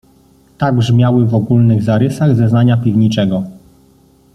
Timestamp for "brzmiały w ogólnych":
0.75-1.83